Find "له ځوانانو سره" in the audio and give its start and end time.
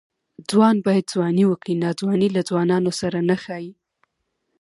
2.35-3.17